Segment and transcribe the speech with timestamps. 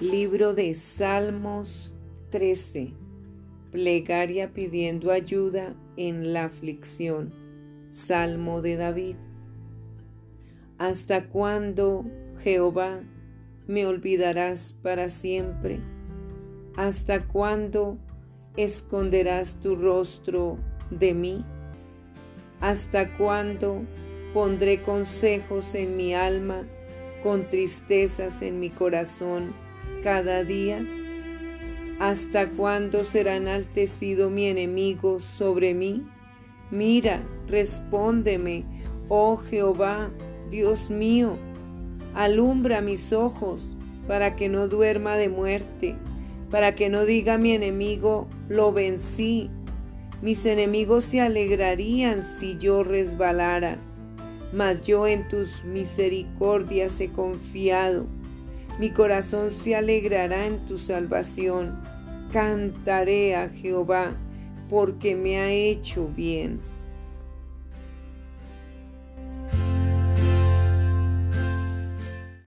[0.00, 1.94] Libro de Salmos
[2.30, 2.94] 13.
[3.70, 7.32] Plegaria pidiendo ayuda en la aflicción.
[7.86, 9.14] Salmo de David.
[10.78, 12.04] ¿Hasta cuándo,
[12.42, 13.04] Jehová,
[13.68, 15.78] me olvidarás para siempre?
[16.74, 17.96] ¿Hasta cuándo
[18.56, 20.58] esconderás tu rostro
[20.90, 21.44] de mí?
[22.58, 23.82] ¿Hasta cuándo
[24.32, 26.66] pondré consejos en mi alma,
[27.22, 29.54] con tristezas en mi corazón?
[30.04, 30.86] Cada día?
[31.98, 36.06] ¿Hasta cuándo será enaltecido mi enemigo sobre mí?
[36.70, 38.64] Mira, respóndeme,
[39.08, 40.10] oh Jehová,
[40.50, 41.38] Dios mío,
[42.14, 43.74] alumbra mis ojos
[44.06, 45.96] para que no duerma de muerte,
[46.50, 49.50] para que no diga mi enemigo, lo vencí.
[50.20, 53.78] Mis enemigos se alegrarían si yo resbalara,
[54.52, 58.06] mas yo en tus misericordias he confiado.
[58.78, 61.80] Mi corazón se alegrará en tu salvación.
[62.32, 64.16] Cantaré a Jehová
[64.68, 66.60] porque me ha hecho bien.